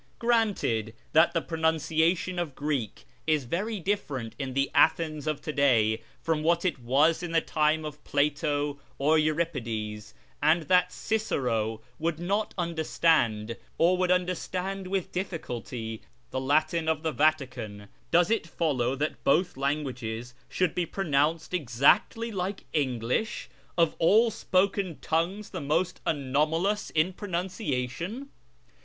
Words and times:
Granted 0.17 0.95
that 1.13 1.35
the 1.35 1.43
pronunciation 1.43 2.39
of 2.39 2.55
Greek 2.55 3.05
is 3.27 3.43
very 3.43 3.79
different 3.79 4.33
in 4.39 4.55
the 4.55 4.71
Athens 4.73 5.27
of 5.27 5.41
to 5.43 5.53
day 5.53 6.01
from 6.23 6.41
what 6.41 6.65
it 6.65 6.79
was 6.79 7.21
in 7.21 7.33
the 7.33 7.39
time 7.39 7.85
of 7.85 8.03
Plato 8.03 8.79
or 8.97 9.19
Euripides, 9.19 10.15
and 10.41 10.63
that 10.63 10.91
Cicero 10.91 11.81
would 11.99 12.17
not 12.17 12.55
understand, 12.57 13.55
or 13.77 13.95
would 13.95 14.09
understand 14.09 14.87
with 14.87 15.11
difficulty, 15.11 16.01
the 16.31 16.41
Latin 16.41 16.87
of 16.87 17.03
the 17.03 17.11
Vatican, 17.11 17.87
does 18.09 18.31
it 18.31 18.47
follow 18.47 18.95
that 18.95 19.23
both 19.23 19.55
languages 19.55 20.33
should 20.49 20.73
be 20.73 20.87
pronounced 20.87 21.53
exactly 21.53 22.31
like 22.31 22.65
English, 22.73 23.49
of 23.77 23.95
all 23.99 24.31
spoken 24.31 24.97
tongues 24.99 25.51
the 25.51 25.61
most 25.61 26.01
anomalous 26.07 26.89
in 26.89 27.13
pronunciation 27.13 28.29